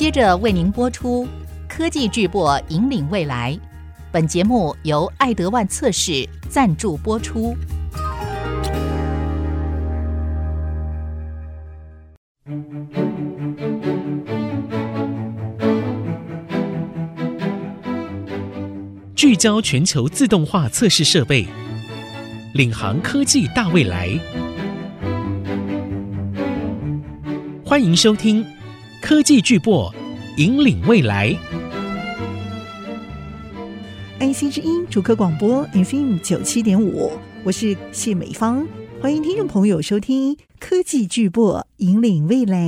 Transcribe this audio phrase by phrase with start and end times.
[0.00, 1.26] 接着为您播出
[1.68, 3.52] 《科技巨擘引领未来》。
[4.10, 7.54] 本节目由爱德万测试赞助播出。
[19.14, 21.46] 聚焦全球自动化测试设备，
[22.54, 24.08] 领航科技大未来。
[27.62, 28.42] 欢迎收听
[29.00, 29.92] 《科技巨擘
[30.36, 31.30] 引领未来》。
[34.18, 37.10] ，AC 之音主客广播 FM 九七点五，
[37.42, 38.66] 我是谢美芳，
[39.00, 42.58] 欢迎听众朋友收听《科技巨擘引领未来》。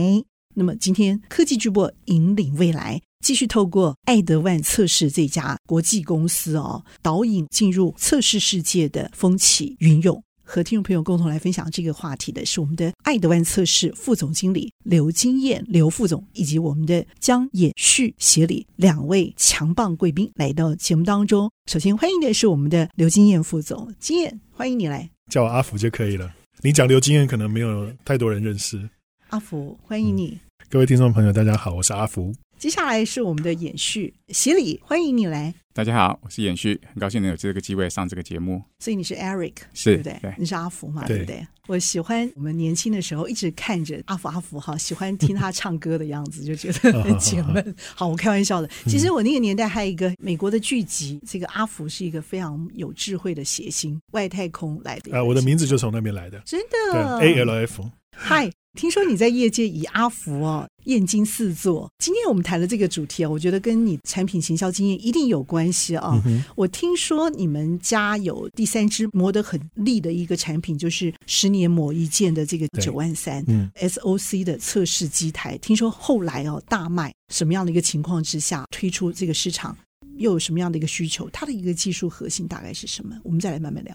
[0.55, 2.99] 那么今天《科技巨擘引领未来》。
[3.23, 10.21] 继续透过爱德万测试这家国际公司哦，导引进入测试世界的风起云涌，
[10.53, 21.51] 和听众朋友共同来分享这个话题的是我们的爱德万测试副总经理刘金燕刘副总，以及我们的江野旭协理两位强棒贵宾来到节目当中。
[21.71, 26.31] 首先欢迎的是我们的刘金燕副总，金燕，欢迎你来，叫我阿福就可以了。
[26.61, 28.87] 你讲刘金燕可能没有太多人认识，
[29.31, 30.39] 阿福，欢迎你。
[30.39, 32.31] 嗯，各位听众朋友，大家好，我是阿福。
[32.63, 35.53] 接下来是我们的演旭洗礼，欢迎你来。
[35.75, 38.63] 大家好，我是演旭，很高兴能有这个机会上这个节目。
[38.79, 40.19] 所以你是 Eric，是对不对？
[40.23, 41.05] 对，你是阿福嘛？
[41.05, 41.47] 对，对不对？
[41.67, 47.75] 我喜欢我们年轻的时候一直看着阿福，阿福哈，喜欢听他唱歌的样子，就觉得很解闷。
[47.97, 48.71] 好，我开玩笑的。
[48.87, 55.19] 其实我那个年代还有一个美国的剧集，这个阿福是一个非常有智慧的谐星，外太空来的。
[55.19, 57.19] 啊，我的名字就从那边来的，真的。
[57.19, 57.91] A L F。
[58.17, 58.51] 嗨。
[58.75, 61.91] 听说你在业界以阿福哦，燕京四座。
[61.99, 66.19] 今天我们谈的这个主题啊，我觉得跟你产品行销经验一定有关系啊。
[66.25, 75.59] 嗯、我听说你们家有第三支磨得很利的一个产品，就是十年磨一剑的这个九万三 SOC 的测试机台。
[75.59, 79.77] 听说后来哦大卖，什么样的一个情况之下推出这个市场，
[80.17, 81.29] 又有什么样的一个需求？
[81.29, 83.15] 它的一个技术核心大概是什么？
[83.23, 83.95] 我们再来慢慢聊。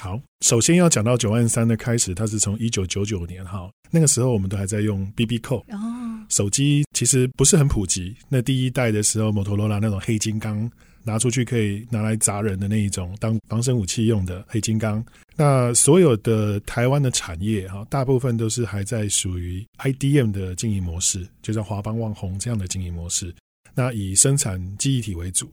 [0.00, 8.14] 好，首先要讲到九万三的开始，它是从一九九九年哈，那个时候我们都还在用 BB Call，哦，手机其实不是很普及。
[8.28, 10.70] 那第一代的时候，摩托罗拉那种黑金刚
[11.02, 15.04] 拿出去可以拿来砸人的那一种，当防身武器用的黑金刚。
[15.36, 23.34] 那所有的台湾的产业哈，大部分都是还在属于 IDM 的经营模式，就像华邦、旺宏这样的经营模式。
[23.74, 25.50] 那以生产记忆体为主。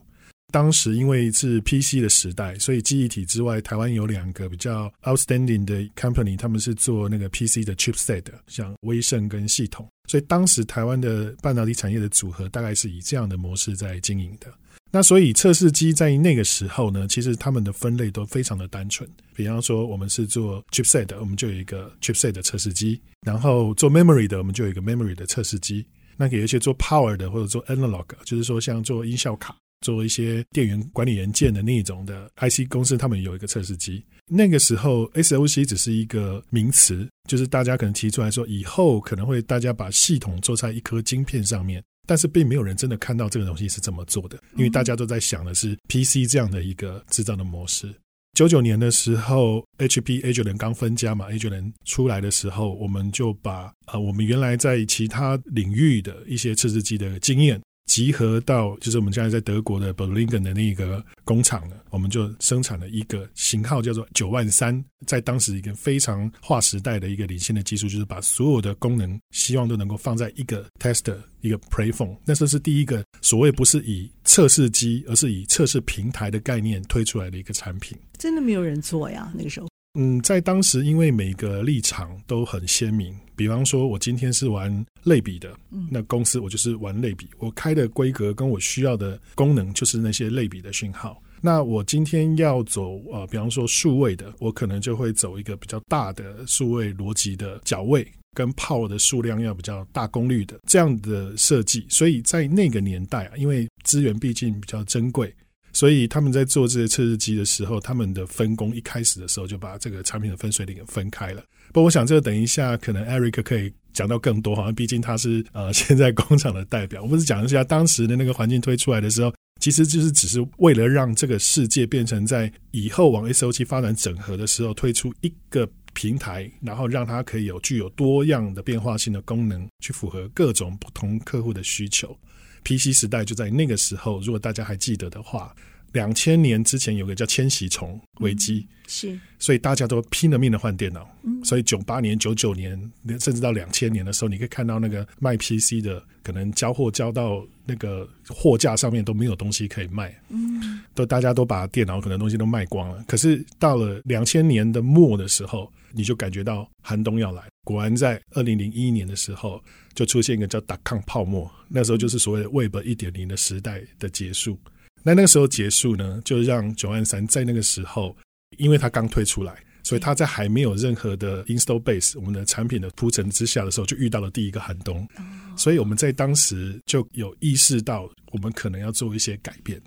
[0.52, 9.88] 当时因为是 PC 的时代，所以记忆体之外，台湾有两个比较 outstanding 的 company，他们是做那个 PC 的 chipset 的，像威盛跟系统。
[10.08, 14.54] 所以当时台湾的半导体产业的组合大概是以这样的模式在经营的。
[14.92, 19.10] 那所以测试机在那个时候呢，其实他们的分类都非常的单纯。
[19.36, 25.86] 比方说，我们是做 chipset，我们就有一个 chipset 的测试机；然后做 memory 的，我们就有一个 memory 的测试机。
[26.16, 29.54] 那给一些做 power 的或者做 analog，就是说像做音效卡。
[29.82, 34.04] 做一些电源管理元件的那种的 IC 公司，他们有一个测试机。
[34.28, 47.94] 那个时候，SOC 只是一个名词，就是大家可能提出来说，以后可能会大家把系统做在一颗晶片上面，但是并没有人真的看到这个东西是怎么做的，因为大家都在想的是 PC 这样的一个制造的模式。
[48.34, 57.62] 九九年的时候，HP Agilent 刚分家嘛，Agilent 出来的时候，我们就把呃我们原来在其他领域的一些测试机的经验。
[57.86, 72.18] 集合到就是我们现在在德国的 Berlin 的那个工厂呢，我们就生产了一个型号叫做九万三，在当时一个非常划时代的一个领先的技术，就是把所有的功能希望都能够放在一个 tester 一个 platform。
[72.26, 77.98] 那这是第一个所谓不是以测试机，而是以测试平台的概念推出来的一个产品。
[78.18, 79.68] 真的没有人做呀，那个时候。
[79.96, 83.16] 嗯，在当时，因为每个立场都很鲜明。
[83.36, 85.54] 比方说，我今天是玩类比的，
[85.90, 91.22] 那公司我就是玩类比，我开的规格跟我需要的功能就是那些类比的讯号。
[91.42, 101.86] 那我今天要走呃，比方说数位的，我可能就会走一个比较大的数位逻辑的脚位，跟 power 的数量要比较大功率的这样的设计。
[101.90, 105.34] 所以在那个年代啊，因为资源毕竟比较珍贵。
[105.76, 111.44] 所以他们在做这些测试机的时候，他们的分工一开始的时候就把这个产品的分水岭给分开了。
[111.74, 117.04] 不过，我想这个等一下可能 Eric 可以讲到更多，好像毕竟他是呃现在工厂的代表。
[117.04, 132.18] 我不是讲一下当时的那个环境推出来的时候，其实就是只是为了让这个世界变成在以后往 SOC 发展整合的时候，推出一个平台，然后让它可以有具有多样的变化性的功能，去符合各种不同客户的需求。
[132.66, 135.56] PC 时代就在那个时候，如果大家还记得的话，
[135.96, 141.10] 两千年之前有个叫千禧虫危机，是，所以大家都拼了命的换电脑。
[141.42, 142.78] 所以九八年、九九年，
[143.22, 150.14] 甚至到两千年的时候，你可以看到那个卖 PC 的，可能交货交到那个货架上面都没有东西可以卖。
[150.28, 153.02] 嗯，都大家都把电脑可能东西都卖光了。
[153.08, 157.42] 可是到了两千年的末的时候，你就感觉到寒冬要来。
[157.64, 159.64] 果然在二零零一年的时候，
[159.94, 164.60] 就出现一个叫 dot-com 泡沫，那时候就是所谓的 Web 一点零的时代的结束。
[165.06, 168.18] 那那个时候结束呢，就让九万三在那个时候，
[168.58, 169.54] 因为它刚推出来，
[169.84, 175.08] 所以它在还没有任何的 install base 我们的产品的铺陈之下的时候，就遇到了第一个寒冬。
[175.56, 179.80] 所以我们在当时就有意识到，我们可能要做一些改变。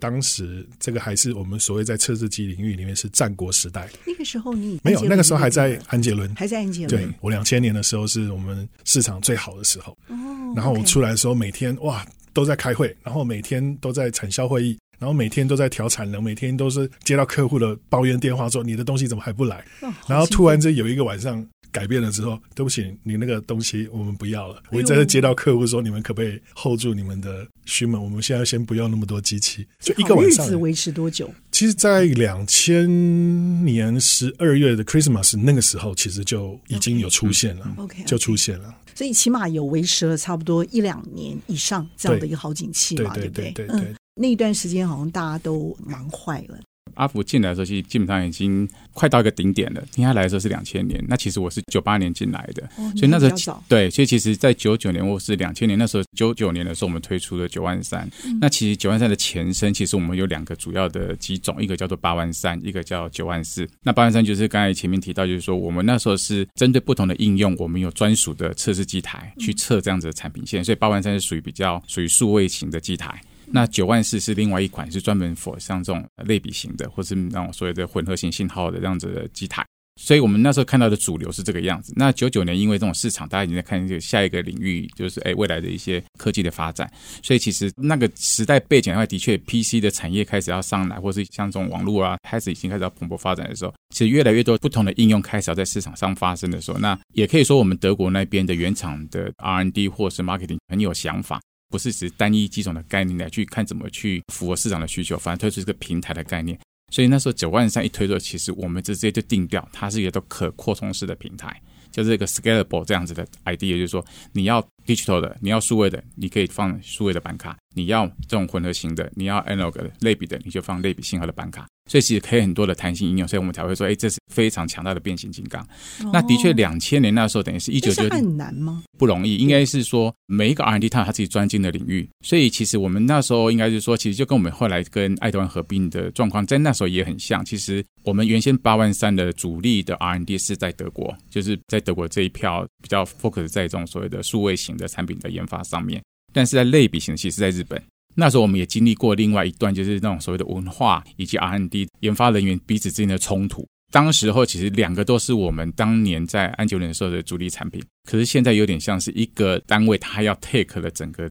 [0.00, 3.90] 当时这个还是我们所谓在测试机领域里面是战国时代。
[4.06, 6.88] 那个时候你没有，那个时候还在安杰伦，还在安杰伦。
[6.88, 9.98] 对，我两千年的时候是我们市场最好的时候。
[10.06, 10.16] 哦，
[10.54, 12.06] 然后我出来的时候，每天哇。
[12.32, 19.64] 都在开会，然后每天都在产销会议，然后每天都在调产能，每天都是接到客户的抱怨电话，说你的东西怎么还不来？
[19.82, 24.62] 哦、然后突然间有一个晚上改变了之后，对不起，你那个东西我们不要了。
[24.70, 28.02] 我在接到客户说，你们可不可以 hold 住你们的虚门？
[28.02, 30.46] 我们现在先不要那么多机器，就一个晚上。
[30.46, 31.32] 日子维持多久？
[31.52, 38.74] 其实，在两千年十二月的 Christmas 那个时候，其实就已经有出现了，OK，就出现了。
[39.00, 43.66] 所以起码有维持了差不多一两年以上这样的一个好景气嘛，对，对不对？
[43.70, 46.60] 嗯，那一段时间好像大家都忙坏了。
[47.00, 49.82] 阿福进来的时候，其实基本上已经快到一个顶点了。
[49.96, 58.06] 因为他来的时候是两千年，那其实我是九八年进来的，哦、所以那时候对，所以其实，在九九年或是两千年那时候，九九年的时候，我们推出了九万三。
[58.26, 63.66] 嗯、那其实九万三的前身，其实我们有两个主要的几种，一个叫做八万三，一个叫九万四。
[63.82, 73.20] 那八万三就是刚才前面提到，就是说我们那时候是针对不同的应用，我们有专属的测试机台去测这样子的产品线，所以八万三是属于比较属于数位型的机台。
[73.52, 79.64] 那九万四是另外一款，是专门 for 像这种类比型的，或是那种所谓的混合型信号的这样子的机台。
[80.00, 81.92] 所以我们那时候看到的主流是这个样子。
[81.94, 86.90] 那九九年因为这种市场，大家已经在看这个下一个领域，就是哎未来的一些科技的发展。
[87.22, 101.38] 所以其实那个时代背景的话，的确 PC 的产业开始要上来，或是像这种网络啊，开始已经开始要蓬勃发展的时候，其实越来越多不同的应用开始要在市场上发生的时候，那也可以说我们德国那边的原厂的 R&D 或是 Marketing 很有想法。
[101.70, 106.58] 不是只单一机种的概念来去看怎么去符合市场的需求，反而推出一个平台的概念。
[106.92, 111.62] 所以那时候九万三一推出，其实我们直接就定掉，它是一个可扩充式的平台，
[111.92, 121.68] 就是一个 scalable 这样子的 idea，就是说你要 digital 的，你要数位的，你可以放数位的板卡；你要这种混合型的，你要 analog 类比的，你就放类比信号的板卡。
[121.90, 125.60] 所以其实可以很多的弹性应用，所以我们才会说，哎，这是非常强大的变形金刚。
[126.04, 128.84] 哦、那的确，两千年那时候等于是一九九，很难吗？
[128.96, 132.08] 不容易，应该是说每一个 R&D 它有它自己专精的领域。
[132.24, 137.44] 所以其实我们那时候应该是说，其实就跟我们后来跟爱德万合并的状况，在那时候也很像。
[137.44, 146.00] 其实我们原先八万三的主力的 R&D 是在德国，就是在德国这一票比较 focus 在这种所谓的数位型的产品的研发上面，
[146.32, 147.82] 但是在类比型，其实在日本。
[148.14, 153.66] 那时候我们也经历过另外一段，就是那种所谓的文化以及 R&D 研发人员彼此之间的冲突。
[153.92, 161.28] 当时候其实两个都是我们当年在安久人寿的主力产品，可是现在有点像是一个单位，它要 take 了整个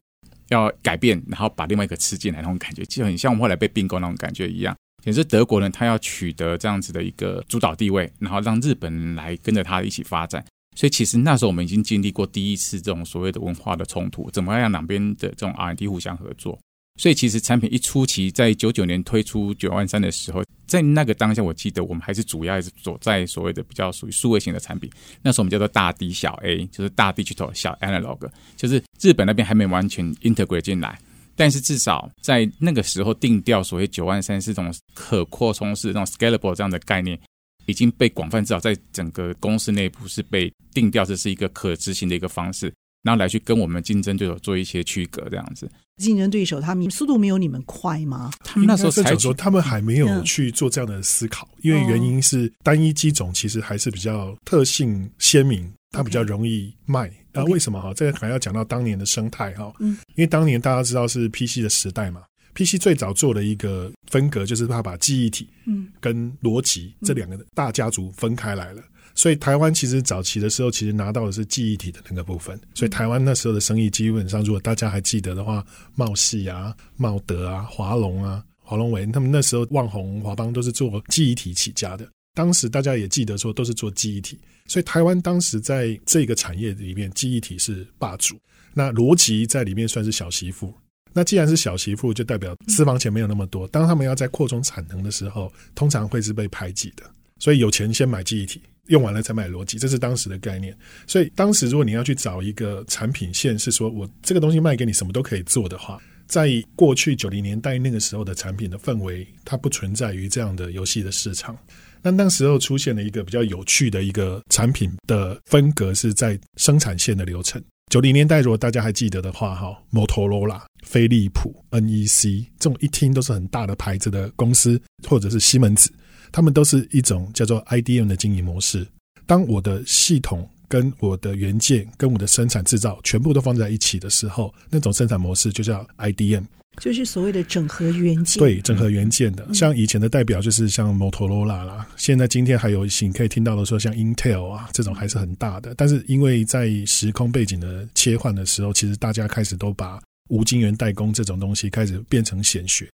[0.48, 4.76] 要改变，然后把另外一个吃进来那种感觉，就很像我们后来被并购那种感觉一样。
[5.04, 10.44] 也是德国人他要取得这样子的一个主导地位，然后让日本来跟着他一起发展。
[10.76, 16.58] 所以其实那时候我们已经经历过第一次这种所谓的文化的冲突，怎么样两边的这种 R&D 互相合作。
[16.96, 24.90] 所以其实产品一初期，在九九年推出九万三的时候，在那个当下，我记得我们还是主要还是走在所谓的比较属于数位型的产品。
[25.22, 30.98] 那时候我们叫做大 D 小 A，就是大 digital 小 analog，就是日本那边还没完全 integrate 进来，
[31.34, 37.18] 但是至少在那个时候定调所谓九万三是这种可扩充式、这种 scalable 这样的概念，
[37.64, 42.70] 已经被广泛至少在整个公司内部是被定调这是一个可执行的一个方式。
[43.02, 45.70] 然后来去跟我们竞争对手做一些区隔，这样子。
[45.96, 48.30] 竞争对手他们速度没有你们快吗？
[48.42, 57.12] 他们那时候才说，他们还没有去做这样的思考，因为原因是单一机种其实还是比较特性鲜明，它比较容易卖。
[57.32, 57.92] 那为什么哈？
[57.92, 59.72] 这个可能要讲到当年的生态哈。
[59.80, 59.90] 嗯。
[60.14, 62.22] 因为当年大家知道是 PC 的时代嘛
[62.54, 68.82] ，PC 最早做的一个分隔就是它把记忆体嗯跟逻辑这两个大家族分开来了。
[69.14, 72.58] 所以台湾其实早期的时候，其实拿到的是记忆体的那个部分。
[72.74, 75.64] 所以台湾那时候的生意，基本上如果大家还记得的话，
[75.94, 82.08] 茂系啊、茂德啊、华龙啊、华龙维，他们那时候旺宏、华邦都是做记忆体起家的。
[82.34, 84.38] 当时大家也记得说，都是做记忆体。
[84.66, 88.36] 所以台湾当时在这个产业里面，记忆体是霸主，
[88.72, 90.72] 那逻辑在里面算是小媳妇。
[91.12, 93.66] 那既然是小媳妇，就代表私房钱没有那么多。
[93.66, 97.02] 当他们要在扩充产能的时候，通常会是被排挤的。
[97.40, 100.76] 所以有钱先买记忆体，用完了才买逻辑，这是当时的概念。
[101.06, 111.56] 所以当时如果你要去找一个产品线，是说我这个东西卖给你，什么都可以做的话，在过去九零年代那个时候的产品的氛围，它不存在于这样的游戏的市场。
[112.02, 117.62] 那那时候出现了一个比较有趣的一个产品的分隔，是在生产线的流程。
[117.90, 125.92] 九零年代，如果大家还记得的话，哈，摩托罗拉、飞利浦、NEC 这种一听都是很大的牌子的公司，或者是西门子，
[126.32, 128.86] 他们都是一种叫做 IDM 的经营模式。
[129.26, 136.44] 当我的系统跟我的元件跟我的生产制造全部都放在一起的时候，那种生产模式就叫 IDM。
[136.80, 152.88] 就是所谓的整合元件，对，整合元件的，像以前的代表就是像 Motorola 啦，现在今天还有你可以听到的说像 Intel 啊这种还是很大的，但是因为在时空背景的切换的时候，其实大家开始都把无晶圆代工这种东西开始变成显学，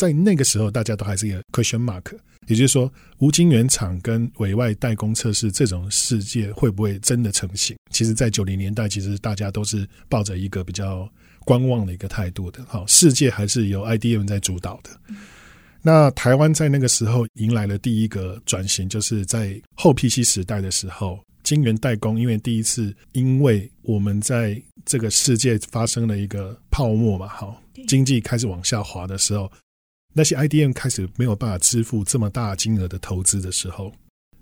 [0.00, 2.16] 在那个时候大家都还是一个 question mark，
[2.46, 7.76] 也就是说无晶圆厂跟委外代工测试这种世界会不会真的成型？
[7.90, 11.06] 其实，在九零年代，其实大家都是抱着一个比较。
[11.46, 14.90] 观望的一个态度的，好，世界还是由 IDM 在主导的。
[15.80, 29.50] 那台湾在那个时候迎来了第一个转型，就是在后 PC 时代的时候，晶圆代工因为第一次，因为我们在这个世界发生了一个泡沫嘛，好，经济开始往下滑的时候，
[30.12, 33.92] 那些 IDM 开始没有办法支付这么大金额的投资的时候，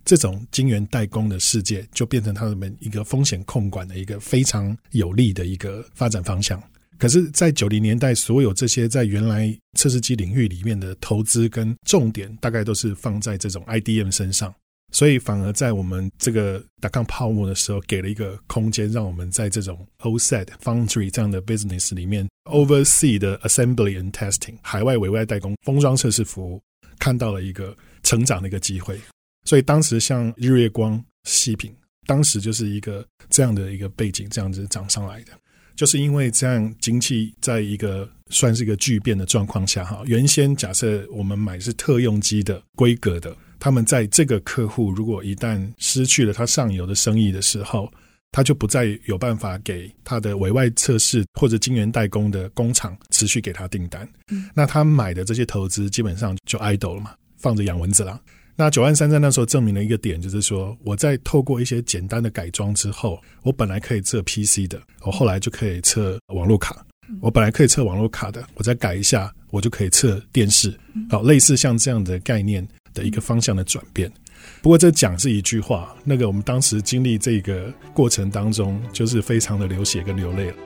[0.04, 6.62] 这种晶圆代工的世界就变成他们一个风险控管的一个非常有利的一个发展方向。
[6.96, 14.52] 可是，在九零年代，所有这些在原来测试机领域里面的投资跟重点，大概都是放在这种 IDM 身上，
[14.92, 26.62] 所以反而在我们这个达康泡沫的时候，给了一个空间，让我们在这种 OSET Foundry 这样的 business 里面，oversee 的 assembly and testing 海外委外代工封装测试服务，
[26.98, 28.98] 看到了一个成长的一个机会。
[29.44, 31.74] 所以当时像日月光、西品，
[32.06, 35.32] 当时就是一个这样的一个背景，这样子涨上来的。
[35.76, 47.90] 就是因为这样，经济在一个算是一个巨变的状况下，哈，原先假设我们买是特用机的规格的，他们在这个客户如果一旦失去了他上游的生意的时候，
[48.30, 54.08] 他就不再有办法给他的委外测试或者晶圆代工的工厂持续给他订单，
[54.54, 58.20] 那他买的这些投资基本上就 idle 了嘛，放着养蚊子了。
[58.54, 66.84] 那九万三在那时候证明了一个点，就是说我在透过一些简单的改装之后，我本来可以测 PC 的，我后来就可以测网络卡。
[67.20, 70.76] 我本来可以测网络卡的，我再改一下，我就可以测电视。
[71.08, 72.66] 好，类似像这样的概念
[72.98, 74.12] 的一个方向的转变。
[74.60, 80.56] 不过这讲是一句话，那个我们当时经历这个过程当中，就是非常的流血跟流泪了。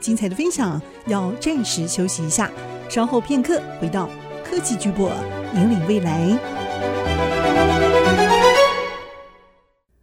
[0.00, 2.50] 精彩的分享要暂时休息一下，
[2.90, 4.10] 稍后片刻回到
[4.44, 5.12] 科技巨擘，
[5.54, 6.38] 引领未来。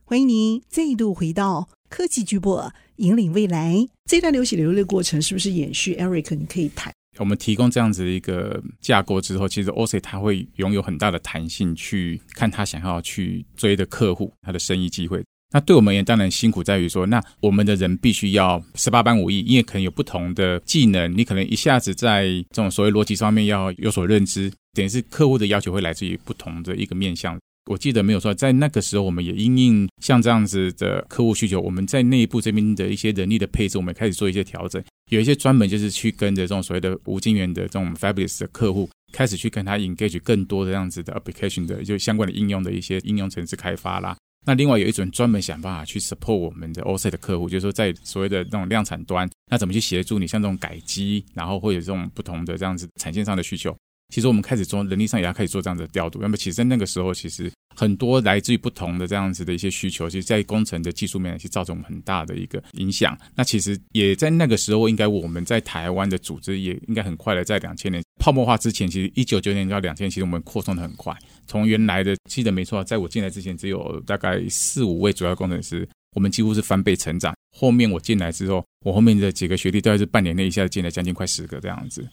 [0.05, 3.87] 欢迎您再度回到科技巨擘，引领未来。
[4.05, 6.91] 这段流血流泪的过程是不是延续？Eric，你可以谈。
[7.19, 15.23] 我们提供这样子的一个架构之后，其实 OSAT 它会拥有很大的弹性，去看他想要去追的客户，他的生意机会。
[15.51, 27.35] 那对我们而言，当然辛苦在于说，那我们的人必须要十八般武艺，因为可能有不同的技能，你可能一下子在这种所谓逻辑上面要有所认知，等于是客户的要求会来自于不同的一个面向。
[27.65, 34.83] 我记得没有错，在那个时候，我们也因应像这样子的客户需求，我们在内部这边的一些人力的配置，我们开始做一些调整。
[35.09, 44.15] 有一些专门就是去跟着这种所谓的无晶圆的这种 Fabulous 的客户，开始去跟他 engage 更多的这样子的 application 的就相关的应用的一些应用程式开发啦。
[44.45, 53.75] 那另外有一种专门想办法去 support 我们的 osa 的客户，就是说在所谓的那种量产端，那怎么去协助你像这种改机，然后会有这种不同的这样子产线上的需求。
[54.13, 56.19] 其实我们开始做人力上也要开始做这样的调度。
[56.21, 63.17] 那么其实在那个时候，其实很多来自于不同的这样子的一些需求，其实，在工程的技术面，其实造成很大的一个影响。
[63.33, 71.17] 那其实也在那个时候，应该我们在台湾的组织也应该很快的，在两千年泡沫化之前，其实一九九年到两千，其实我们扩充的很快。
[71.47, 77.33] 从原来的记得没错，在我进来之前，只有大概四五位主要工程师，我们几乎是翻倍成长。
[77.57, 82.05] 后面我进来之后，我后面的几个学弟，都是半年内一下子进来将近快十个这样子。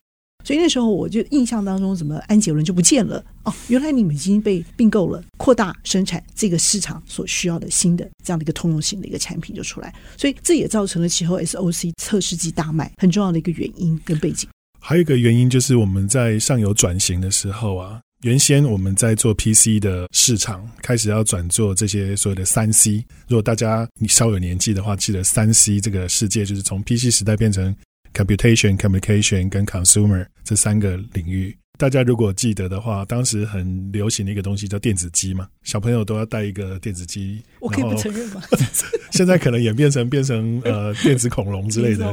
[0.46, 3.20] 所以那时候我就印象当中，怎么安捷伦就不见了？
[3.42, 9.92] 哦，原来你们已经被并购了，扩大生产这个市场所需要的新的这样的一个通用性的一个产品就出来。
[10.16, 14.48] 所以这也造成了其后 SOC 测试机大卖很重要的一个原因跟背景。
[14.78, 23.04] 还有一个原因就是我们在上游转型的时候啊，原先我们在做 PC 的市场，开始要转做这些所谓的三 C。
[23.26, 27.74] 如果大家你稍有年纪的话，记得三 C 这个世界就是从 PC 时代变成。
[28.16, 31.56] computation、communication 跟 consumer 这三个领域。
[31.78, 37.42] 大家如果记得的话，当时很流行的一个东西叫电子机嘛，小朋友都要带一个电子机。
[37.60, 38.40] 我可以不承认吗？
[39.12, 42.10] 现在可能演变成变成呃电子恐龙之类的。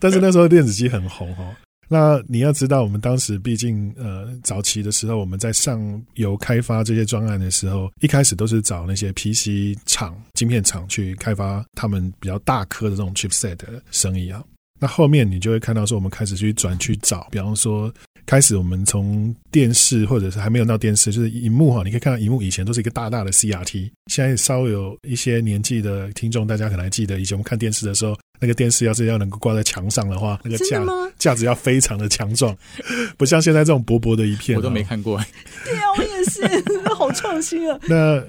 [0.00, 1.52] 但是那时候电子机很红哦。
[1.88, 14.42] 那你要知道，我们当时毕竟呃早期的时候，我们在上游开发这些专案的时候，一开始都是找那些 PC 厂、晶片厂去开发他们比较大颗的这种 chipset 的生意啊。
[14.82, 17.90] 那后面你就会看到说，我们开始去转去找，比方说。
[18.24, 23.90] 开始，我们从电视或者是还没有到电视，就是荧幕哈，你可以看到荧幕以前都是一个大大的 CRT。
[24.06, 30.84] 现在稍微有一些年纪的听众，大家可能还记得，以前我们看电视的时候，那个电视要是要能够挂在墙上的话，那个架
[31.16, 32.54] 架子要非常的强壮，
[33.16, 34.56] 不像现在这种薄薄的一片。
[34.56, 35.16] 我都没看过。
[35.64, 36.42] 对啊，我也是，
[36.92, 37.78] 好创新啊。
[37.86, 38.20] 那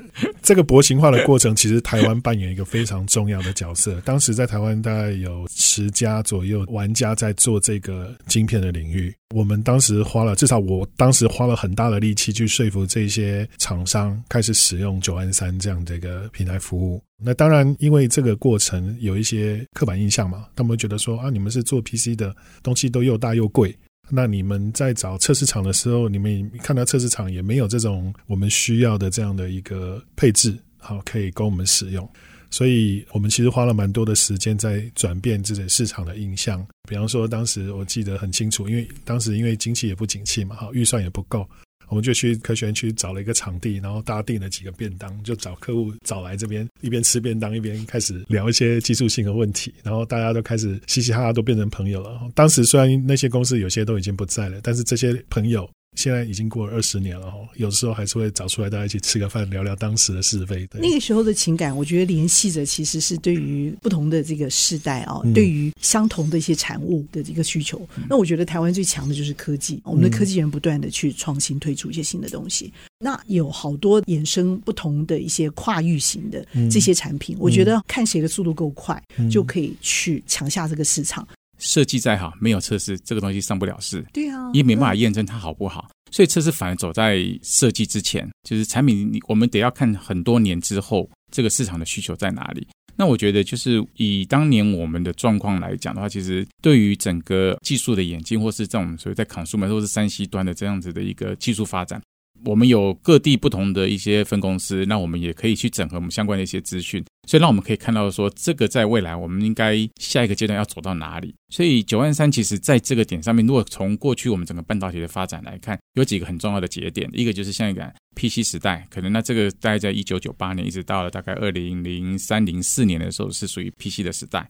[0.43, 3.99] 这个薄型化的过程，其实台湾扮演一个非常重要的角色。
[4.05, 9.11] 当时在台湾大概有十家左右玩家在做这个晶片的领域。
[9.33, 17.01] 我们当时花了，至少我当时花了很大的力气去说服这些厂商开始使用九安三这样的一个平台服务。
[17.21, 23.75] 那当然，因为这个过程有一些刻板印象嘛，他们会觉得说啊，你们是做 PC 的东西都又大又贵，
[24.09, 32.09] 那你们在找测试厂的时候，你们看到测试厂也没有这种我们需要的这样的一个配置，好，可以供我们使用。
[32.51, 36.63] 所以我们其实花了蛮多的时间在转变这些市场的印象。
[36.87, 41.49] 比方说，当时我记得很清楚，因为当时因为经济也不景气嘛，哈，预算也不够，
[41.89, 52.19] 我们就去科学园区找了一个场地，然后大家订了几个便当，就找客户找来这边，一边吃便当一边开始聊一些技术性的问题，然后大家都开始嘻嘻哈哈，都变成朋友了。
[52.35, 55.69] 当时虽然那些公司有些都已经不在了，但是这些朋友。
[55.95, 60.65] 现在已经过了二十年了哈，有时候还是会找出来大家一起吃个饭，聊聊当时的是非。
[60.67, 67.79] 对，那个时候的情感，我觉得联系着其实是对于不同的这个世代啊，嗯、对于相同的一些产物的一个需求。
[67.97, 72.65] 嗯、那我觉得台湾最强的就是科技，我们的科技人不断的去创新，推出一些新的东西。
[72.65, 81.27] 嗯、那有好多衍生不同的一些跨域型的这些产品，嗯、我觉得看谁的速度够快，嗯、就可以去抢下这个市场。
[81.63, 84.05] 设计再好，没有测试，这个东西上不了市。
[84.13, 85.87] 对啊，也没办法验证它好不好。
[85.89, 92.67] 嗯、所以测试反而走在设计之前，就是产品，我们得要看很多年之后，这个市场的需求在哪里。
[92.95, 101.99] 那我觉得，就是以当年我们的状况来讲的话，其实对于整个技术的演进，或是这种所谓在 consumer 或是三 C 端的这样子的一个技术发展。
[102.45, 111.33] 我们有各地不同的一些分公司，那我们也可以去整合我们相关的一些资讯，所以让我们可以看到说，这个在未来我们应该下一个阶段要走到哪里。
[111.49, 124.49] 所以九万三其实在这个点上面，如果从过去我们整个半导体的发展来看，有几个很重要的节点，一个就是像一个 PC 时代，可能那这个大概在一九九八年一直到了大概二零零三零四年的时候，是属于 PC 的时代。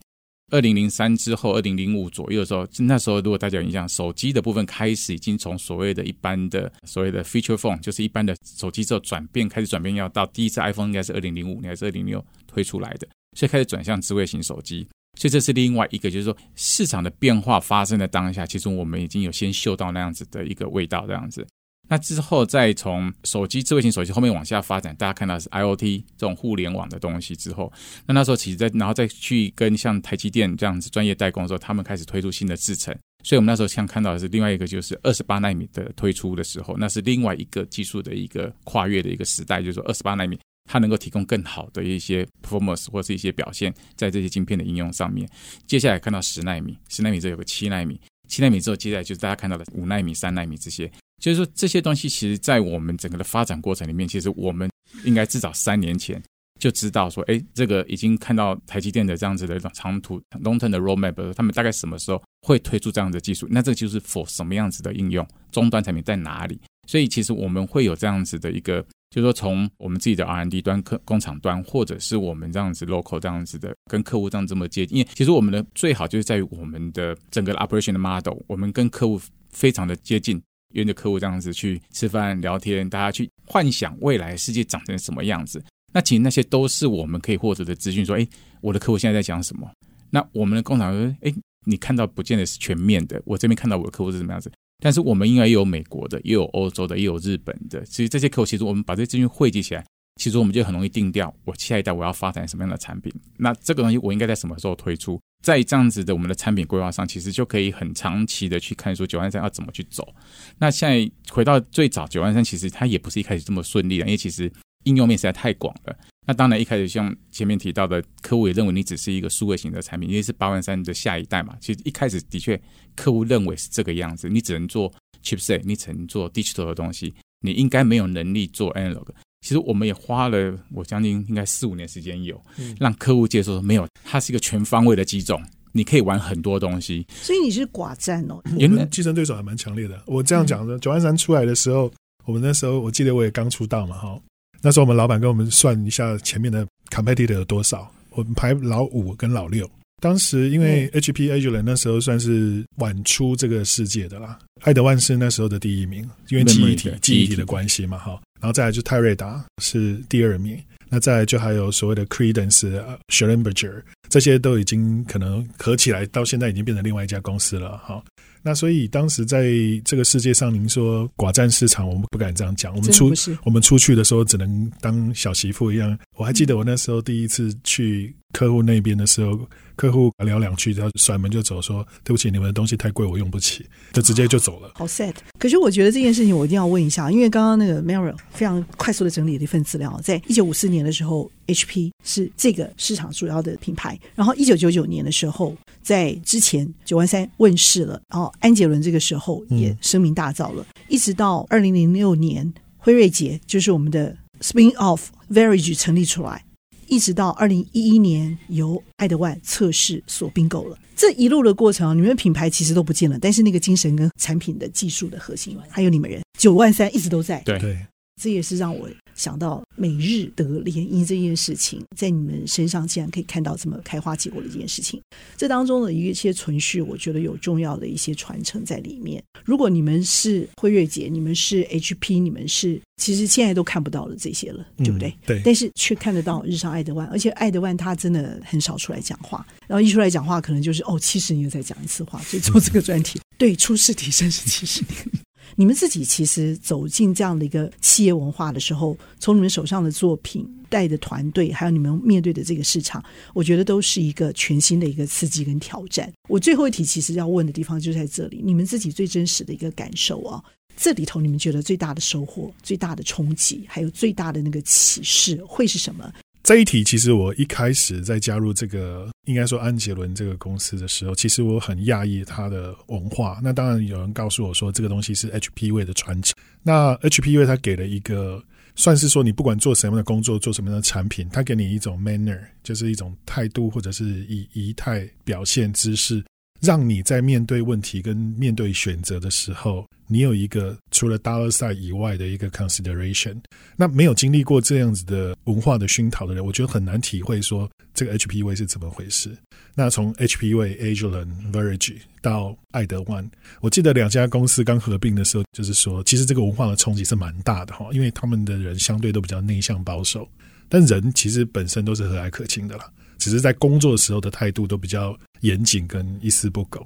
[0.54, 14.88] 二零零三之后，二零零五左右的时候，那时候如果大家有印象，手机的部分开始已经从所谓的一般的所谓的 feature phone，就是一般的手机之后转变，开始转变要到第一次 iPhone 应该是二零零五年还是二零零六推出来的，所以开始转向智慧型手机。
[15.20, 21.44] 所以这是另外一个，就是说市场的变化发生的当下，其实我们已经有先嗅到那样子的一个味道，这样子。
[21.94, 27.72] 那之后再从手机、智慧型手机后面往下发展，大家看到是 IoT 这种互联网的东西之后，
[28.08, 40.36] 那那时候其实在然后再去跟像台积电这样子专业代工的时候，他们开始推出新的制程，所以我们那时候像看到的是另外一个就是二十八纳米的推出的时候，那是另外一个技术的一个跨越的一个时代，就是说二十八纳米
[40.68, 45.30] 它能够提供更好的一些 performance 或是一些表现在这些晶片的应用上面。
[45.68, 50.92] 接下来看到十纳米，十纳米之后有个七纳米，七纳米之后接下来就是大家看到的五纳米、三纳米这些。
[51.24, 54.70] 就是说，这些东西其实，在我们整个的发展过程里面，其实我们
[55.06, 56.22] 应该至少三年前
[56.60, 63.48] 就知道说，哎，这个已经看到台积电的这样子的一种长途 long term 的 roadmap，他们大概什么时候会推出这样的技术？
[63.50, 65.26] 那这个就是 for 什么样子的应用？
[65.50, 66.60] 终端产品在哪里？
[66.90, 74.98] 所以，其实我们会有这样子的一个，就是说，从我们自己的 R&D 端、客工厂端，或者是我们这样子 local 这样子的，跟客户这样这么接近。
[74.98, 79.18] 因为其实我们的最好就是在于我们的整个 operation 的 model，我们跟客户
[79.52, 80.42] 非常的接近。
[80.74, 85.64] 约着客户这样子去吃饭聊天，大家去幻想未来世界长成什么样子。
[85.94, 88.06] 那其实那些都是我们可以获得的资讯。
[88.06, 88.28] 说，哎，
[88.62, 89.70] 我的客户现在在讲什么？
[90.10, 91.34] 那我们的工厂说，哎，
[91.66, 93.22] 你看到不见得是全面的。
[93.26, 97.86] 我这边看到我的客户是什么样子，但是我们应该也有美国的，也有欧洲的，也有日本的。
[97.86, 99.86] 其实这些客户，其实我们把这些资讯汇集起来。
[100.18, 103.12] 其实我们就很容易定调，我下一代我要发展什么样的产品。
[103.36, 105.20] 那这个东西我应该在什么时候推出？
[105.44, 110.16] 在这样子的我们的产品规划上，其实就可以很长期的去看说九万三要怎么去走。
[110.58, 114.52] 那现在回到最早九万三，其实它也不是一开始这么顺利的，因为其实
[114.86, 115.96] 应用面实在太广了。
[116.26, 121.54] 那当然一开始像前面提到的，客户也认为你只是一个数位型的产品，因为是八万三的下一代嘛。
[121.60, 122.58] 其实一开始的确
[122.96, 124.90] 客户认为是这个样子，你只能做
[125.22, 129.08] chipset，你只能做 digital 的东西，你应该没有能力做 analog。
[129.44, 132.42] 其实我们也花了我将近应该四五年时间有，
[132.80, 135.40] 让客户接受说没有，它是一个全方位的机种。
[135.76, 138.40] 你可以玩很多东西，所以你是寡占哦。
[138.46, 140.00] 我们竞争对手还蛮强烈的。
[140.06, 141.92] 我这样讲的，九万三出来的时候，
[142.26, 144.20] 我们那时候我记得我也刚出道嘛，哈。
[144.62, 149.68] 那时候我们老板跟我们算一下前面的 competitor 有多少，我们排老五跟老六。
[150.00, 158.22] 当时因为 HP Agilent 那时候算是晚出这个世界的啦，爱德万是那时候的第一名，因为记忆体记忆体的关系嘛，哈。
[158.44, 160.60] 然后再来就泰瑞达是第二名。
[160.90, 167.78] 那再来就还有所谓的 Credence、s h e l l e n b e r g e r 这些都已经可能合起来，到现在已经变成另外一家公司了。
[167.80, 168.04] 哈，
[168.44, 169.50] 那所以当时在
[169.84, 172.76] 这个世界上，您说寡占市场，我们不敢这样讲。
[172.76, 173.12] 我们出
[173.44, 175.98] 我们出去的时候，只能当小媳妇一样。
[176.18, 179.40] 我还记得我那时候第一次去客户那边的时候。
[179.76, 184.70] 客户聊两句，然后甩门就走，说：“对不起，你们的东西太贵，我用不起。”就直接就走了。
[184.76, 185.16] 好 sad。
[185.40, 194.00] 可是我觉得这件事情我一定要问一下，因为刚刚那个 Meryl 非常快速的整理了一份资料，在一九五四年的时候，HP 是这个市场主要的品牌。
[194.14, 200.64] 然后一九九九年的时候，在之前九万三问世了，然后安杰伦这个时候也声名大噪了。
[200.88, 206.46] 一直到二零零六年，辉瑞杰就是我们的 spin off Verage 成立出来。
[206.94, 210.78] 一直到二零一一年，由爱德万测试所并购了。
[210.96, 217.42] 这一路的过程，你们的品牌其实都不见了，但是那个精神跟产品的技术的核心，还有你们人九万三一直都在。
[217.46, 217.76] 对对。
[218.22, 225.02] 这也是让我想到美日德联姻这件事情，在你们身上竟然可以看到这么开花结果的一件事情。
[225.36, 229.22] 这当中的一些存续，我觉得有重要的一些传承在里面。
[229.44, 235.14] 如果你们是辉瑞姐，你们是 HP，你们是其实现在都看不到了这些了，对不对？
[235.26, 235.42] 对。
[235.44, 245.23] 但是却看得到日上爱德万，而且爱德万他真的很少出来讲话，然后一出来讲话，可能就是哦，七十年再讲一次话，所以做这个专题， 对，出世提升是七十年。
[245.56, 256.12] 你们自己其实走进这样的一个企业文化的时候，从你们手上的作品、带的团队，还有你们面对的这个市场，我觉得都是一个全新的一个刺激跟挑战。
[256.28, 260.44] 我最后一题其实要问的地方就在这里，你们自己最真实的一个感受啊，
[260.76, 266.12] 这里头你们觉得最大的收获、最大的冲击，还有最大的那个启示会是什么？
[266.44, 273.40] 这一题其实我一开始在加入这个应该说安杰伦这个公司的时候，其实我很讶异它的文化。
[273.42, 276.36] 那当然有人告诉我说，这个东西是 HPV 的传承。
[276.62, 278.44] 那 HPV 它给了一个
[278.76, 286.22] 算是说，你不管做什么样的工作，做什么样的产品，它给你一种 manner，就是一种态度或者是以仪态表现姿势。
[286.64, 293.36] 让你在面对问题跟面对选择的时候，你有一个除了 dollar sign 以外的一个 consideration。
[293.76, 299.30] 那没有经历过这样子的文化的熏陶的人，我觉得很难体会说这个 HPV 是怎么回事。
[299.76, 310.26] 那从 HPV、Agilent、Verogen 到爱德万，我记得两家公司刚合并的时候，就是说其实这个文化的冲击是蛮大的哈，因为他们的人相对都比较内向保守，
[310.70, 312.90] 但人其实本身都是和蔼可亲的啦。
[313.18, 316.86] 只是在工作的时候的态度都比较严谨跟一丝不苟。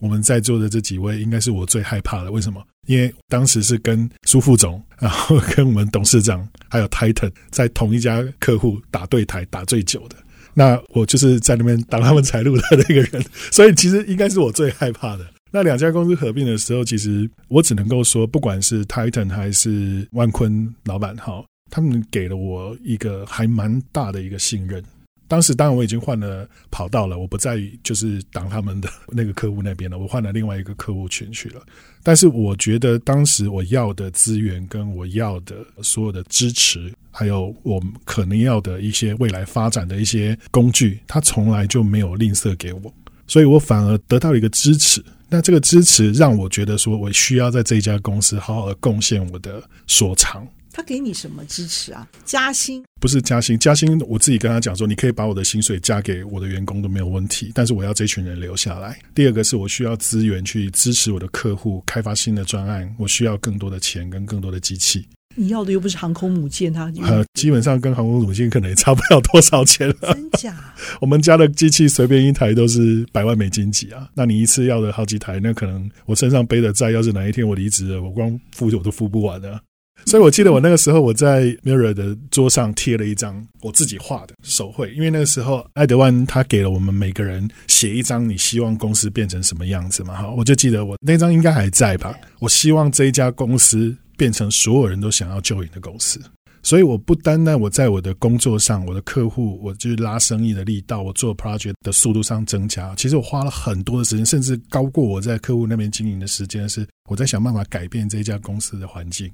[0.00, 2.30] 我们在座的这几位应该是我最害怕的。
[2.30, 2.64] 为什么？
[2.86, 10.16] 因为当时是跟苏副总，然后跟我们董事长还有 Titan 在同一家客户打对台打最久的。
[10.54, 15.26] 那我就是在那边挡他们财路的那个人，所以其实应该是我最害怕的。
[15.50, 24.82] 那两家公司合并的时候，其实我只能够说，不管是 Titan 还是万坤老板，哈，他们给了我一个还蛮大的一个信任。
[25.28, 31.60] 当时当然我已经换了跑道了，我不再就是当他们的那个客户那边了，我换了另外一个客户群去了。
[32.02, 42.92] 但是我觉得当时我要的资源跟我要的所有的支持，还有我可能要的一些未来发展的一些工具，他从来就没有吝啬给我，
[43.26, 45.04] 所以我反而得到一个支持。
[45.28, 50.48] 那这个支持让我觉得说我需要在这家公司好好的贡献我的所长。
[50.78, 52.06] 他给你什么支持啊？
[52.24, 52.84] 加薪？
[53.00, 58.96] 不是加薪，加薪我自己跟他讲说，你可以把我的薪水加给我的员工都没有问题，但是我要这群人留下来。
[59.12, 65.04] 第二个是我需要资源去支持我的客户开发新的专案，我需要更多的钱跟更多的机器。
[65.34, 70.14] 你要的又不是航空母舰，他呃，基本上跟航空母舰可能也差不了多少钱了。
[70.14, 70.56] 真假？
[71.02, 74.08] 我们家的机器随便一台都是百万美金级啊！
[74.14, 79.60] 那你一次要的好几台，那可能我身上背的债，要是哪一天我离职了，我光付我都付不完的。
[80.06, 92.18] 所以，我记得我那个时候，我在 Mirror 的桌上贴了一张我自己画的手绘，因为那个时候爱德万他给了我们每个人写一张你希望公司变成什么样子嘛，哈，我就记得我那张应该还在吧。
[92.38, 96.20] 我希望这一家公司变成所有人都想要 join 的公司。
[96.60, 102.94] 所以我不单单我在我的工作上，我的客户，我就是拉生意的力道，我做 project 的速度上增加。
[102.96, 106.68] 其实我花了很多的时间，甚至高过我在客户那边经营的时间。
[106.68, 109.30] 是我在想办法改变这家公司的环境，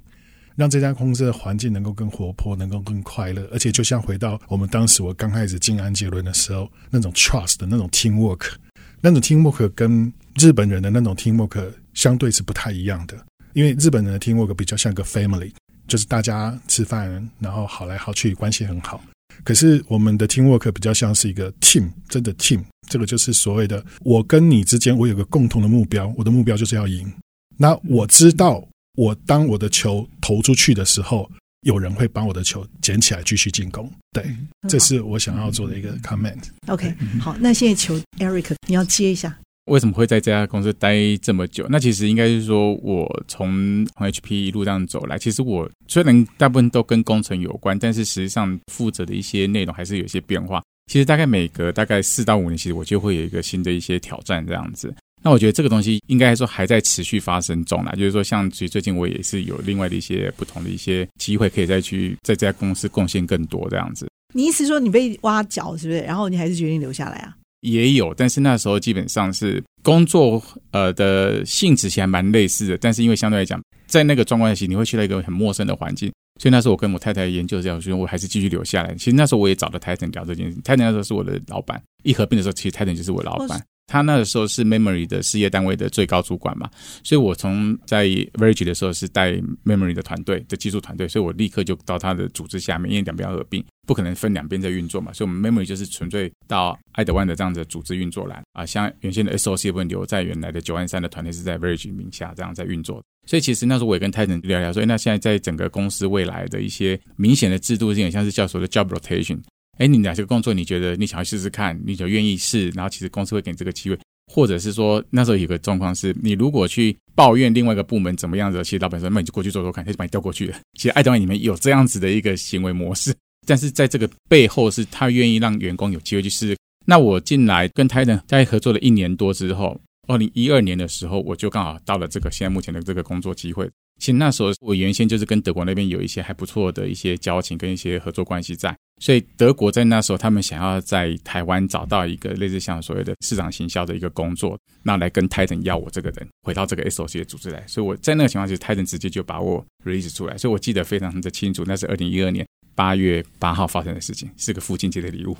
[0.57, 3.49] 让这家公司的环境能够更活泼，能够更快乐。
[3.53, 8.53] 而且就像回到我们当时我刚开始进安捷伦的时候，那种 trust 的那种 teamwork，
[9.01, 13.17] 那种 teamwork 跟日本人的那种 teamwork 相对是不太一样的。
[13.53, 15.51] 因为日本人的 teamwork 比较像个 family。
[15.87, 19.05] 就是大家吃饭，然后好来好去，关系很好。
[19.45, 22.65] 可是我们的 teamwork 比较像是一个 team，真的 team。
[22.89, 27.13] 这个就是所谓的我跟你之间，我有个共同的目标，我的目标就是要赢。
[27.59, 31.31] 那我知道，我当我的球投出去的时候，
[31.63, 33.91] 有人会把我的球捡起来继续进攻。
[34.13, 34.25] 对，
[34.69, 36.43] 这是我想要做的一个 comment。
[36.69, 39.37] OK，好，那现在球 Eric，你要接一下。
[39.67, 41.67] 为什么会在这家公司待这么久？
[41.71, 50.63] 那其实应该是说，我从 HP 一路这样走来，其实我虽然大部分都跟工程有关，但是实际上负责的一些内容还是有一些变化。
[50.93, 54.95] 其实大概每隔大概四到五年，其实我就会有一个新的一些挑战这样子。
[55.25, 64.07] 那我觉得这个东西应该说还在持续发生中啦，就是说，像其实最近我也是有另外的一些不同的一些机会，可以再去在这家公司贡献更多这样子。
[64.35, 66.01] 你意思说你被挖角是不是？
[66.01, 67.35] 然后你还是决定留下来啊？
[67.63, 72.77] 也有，但是那时候基本上是工作，呃的性质其实还蛮类似的。
[72.77, 78.95] 但是因为相对来讲，在那个状况下，你会去到一个很陌生的环境，所以那时候我跟我太太研究这样，所以我还是继续留下来。
[78.97, 83.65] 其实那时候我也找了 Titan 聊这件事，Titan 那时候是我的老板，一合并的时候，其实 Titan 就是我老板。
[83.87, 86.71] 他那个时候是 Memory 的事业单位的最高主管嘛，
[87.03, 89.33] 所以我从在 Verge 的时候是带
[89.65, 109.41] Memory 的团队的技术团队，所以我立刻就到他的组织下面，因为两边要合并，不可能分两边在运作嘛，所以我们 Memory 就是纯粹到爱德万的这样的组织运作来啊，像原先的 SOC 部分留在原来的九万三的团队是在 Verge 名下这样在运作，所以其实那时候我也跟 Titan 聊聊说，那现在在整个公司未来的一些明显的制度性，像是叫所谓的 Job Rotation。
[109.79, 113.99] 哎，你哪些工作你觉得你想要试试看，你就愿意试，然后其实公司会给你这个机会，
[114.33, 120.57] 或者是说那时候有个状况是，你如果去抱怨另外一个部门怎么样的，其实老板说那你就过去做做看，他就把你调过去了。
[120.79, 123.15] 其实爱德万里面有这样子的一个行为模式，
[123.47, 126.57] 但是在这个背后是他愿意让员工有机会去试试。
[126.87, 133.69] 那我进来跟 Titan 在合作了一年多之后，二零一二年的时候，我就刚好到了这个现在目前的这个工作机会。
[133.99, 155.37] 其实那时候我原先就是跟德国那边有一些还不错的一些交情跟一些合作关系在，所以德国在那时候他们想要在台湾找到一个类似像所谓的市场行销的一个工作，那来跟 Titan 要我这个人回到这个 SOC 的组织来，所以我在那个情况下，Titan 直接就把我 release 出来，所以我记得非常的清楚，那是二零一二年八月八号发生的事情，是个父亲节的礼物。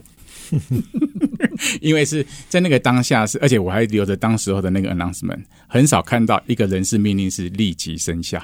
[1.81, 8.43] 因为是在那个当下是，而且我还留着当时候的那个 announcement，很少看到一个人事命令是立即生效。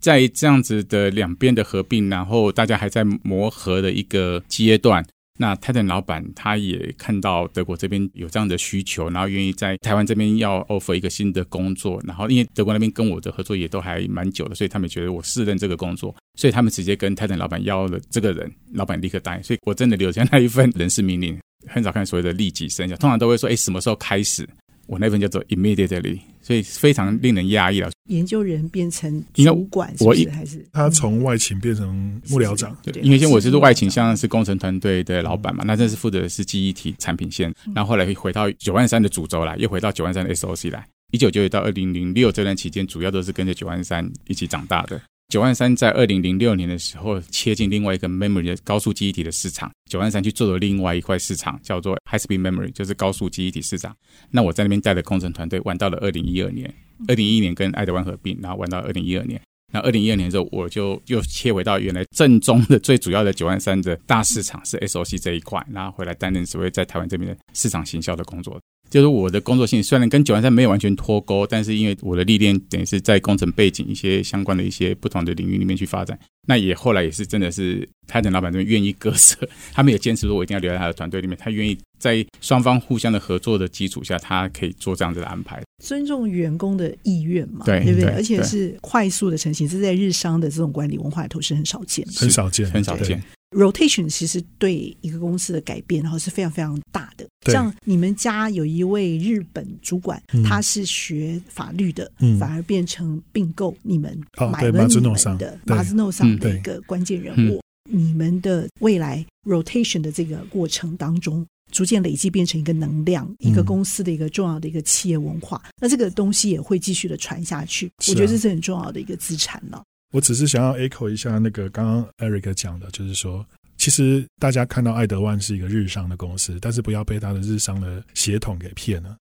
[0.00, 5.04] 在这样子的两边的合并，然后大家还在磨合的一个阶段，
[5.38, 21.38] 那泰坦老板他也看到德国这边有这样的需求，然后愿意在台湾这边要 offer 一个新的工作，然后因为德国那边跟我的合作也都还蛮久的，所以他们觉得我适任这个工作，所以他们直接跟泰坦老板要了这个人，老板立刻答应，所以我真的留下那一份人事命令。
[21.66, 24.48] 很少看所谓的立即生效，通常都会说，哎，什么时候开始？
[24.86, 27.88] 我那份叫做 immediately，所以非常令人压抑了。
[28.08, 32.76] 研究人变成主管是不是，我还是他从外勤变成幕僚长？
[32.82, 40.84] 对，因为先我是外勤，像是工程团队的老板嘛，那这是负责的是记忆体产品线，然后后来回到九万三的主轴来，又回到九万三的 SOC 来。
[41.12, 45.00] 一九九九到二零零六这段期间，主要都是跟着九万三一起长大的。
[45.30, 53.96] 九万三在二零零六年的时候切进另外一个 memory 的高速记忆体的市场，九万三去做了另外一块市场，叫做 high speed memory，就是高速记忆体市场。
[54.32, 56.74] 那我在那边带的工程团队玩到了二零一二年，
[57.06, 59.40] 二零一一年跟爱德万合并，然后玩到二零一二年。
[59.72, 68.60] 那二零一二年之后，我就又切回到原来正宗的最主要的九万三的大市场是 SOC 这一块，然后回来担任所谓在台湾这边的市场行销的工作。
[68.90, 88.10] 就是我的工作性虽然跟九万三没有完全脱钩，但是因为我的历练等于是在工程背景一些相关的一些不同的领域里面去发展，那也后来也是真的是 Titan 老板这边愿意割舍，他们也坚持说我一定要留在他的团队里面，他愿意在双方互相的合作的基础下，他可以做这样子的安排，尊重员工的意愿嘛，对对不对？
[88.10, 93.22] 对，而且是快速的成型，这在日商的这种管理文化里头是很少见的，很少见，很少见。
[93.50, 97.26] Rotation 其实对一个公司的改变，然后是非常非常大的。
[97.50, 104.16] 像你们家有一位日本主管，嗯、他是学法律的，嗯、反而变成并购你们
[104.52, 107.60] 买了你们的马兹诺桑的一个关键人物。
[107.90, 115.60] 你们的未来 Rotation 的这个过程当中，逐渐累积变成一个能量，一个公司的一个重要的一个企业文化。
[115.64, 117.90] 嗯、那这个东西也会继续的传下去。
[118.06, 119.82] 我觉得这是很重要的一个资产了。
[120.12, 123.46] 我只是想要 echo 一下那个刚刚 Eric 讲的，就是说，
[123.76, 129.16] 其实大家看到爱德万是一个日商的公司，但是不要被他的日商的血统给骗了。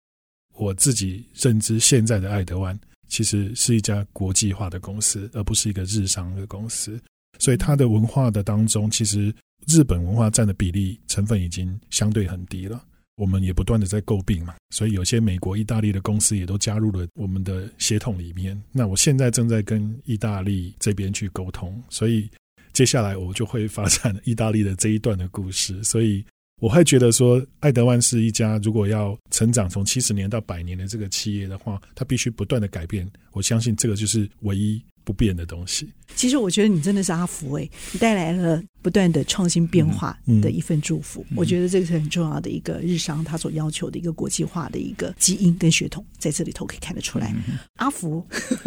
[0.56, 6.99] 我自己认知现在的爱德万其实是一家国际化的公司，而不是一个日商的公司。
[7.38, 9.34] 所以它的文化的当中，其实
[9.67, 12.84] 日本文化占的比例成分已经相对很低了。
[13.19, 18.60] 我们也不断的在诟病嘛，所以有些美国、意大利的公司也都加入了我们的协同里面。
[18.71, 22.29] 那我现在正在跟意大利这边去沟通，所以
[22.71, 25.84] 接下来我就会发展意大利的这一段的故事。
[25.84, 26.23] 所以
[26.62, 33.05] 我会觉得说，爱德万是一家如果要成长从七十年到百年的这个企业的话，它必须不断的改变。
[33.34, 34.82] 我相信这个就是唯一。
[35.09, 35.91] 不变的东西。
[36.15, 41.25] 其实我觉得你真的是阿福哎，你带来了不断的创新变化的一份祝福。
[41.29, 47.33] 嗯嗯、我觉得这个是很重要的一个日商他所要求的一个国际化的一个基因跟血统，在这里头可以看得出来。
[47.47, 48.23] 嗯、阿福，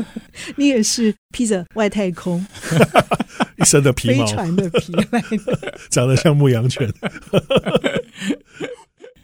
[0.59, 2.45] 你也是披着外太空
[3.63, 6.93] 一身的皮毛，飞船的皮来的， 长得像牧羊犬。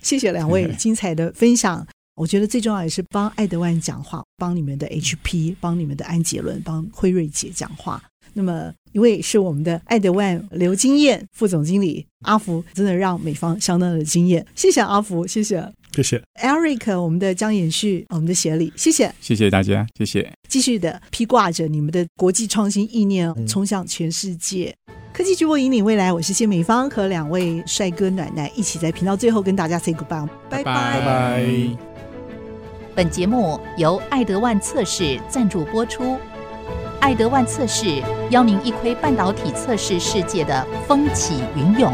[0.00, 1.85] 谢谢两位精彩的分享。
[2.18, 8.02] 我觉得最重要也是帮爱德万讲话，帮你们的 HP，帮你们的安捷伦，帮辉瑞姐讲话。
[8.35, 14.44] 那么一位是我们的爱德万刘金燕副总经理阿福，真的让美方相当的惊艳。
[14.54, 20.31] 谢谢阿福，谢谢，谢谢 Eric，我们的江延旭，我们的协理，谢谢，谢谢大家，谢谢。
[20.48, 24.74] 继续的披挂着你们的国际创新意念，冲向全世界。
[24.88, 31.88] 嗯、科技巨擘引领未来，我是谢美芳，和两位帅哥暖男一起在频道最后跟大家 say goodbye，拜拜，拜拜。
[32.99, 36.19] 本节目由爱德万测试赞助播出。
[37.01, 41.93] 爱德万测试邀您一窥半导体测试世界的风起云涌。